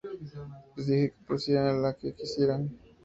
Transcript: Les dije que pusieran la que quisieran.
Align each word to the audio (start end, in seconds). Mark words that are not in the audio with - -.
Les 0.75 0.87
dije 0.87 1.11
que 1.11 1.25
pusieran 1.27 1.83
la 1.83 1.93
que 1.95 2.15
quisieran. 2.15 2.63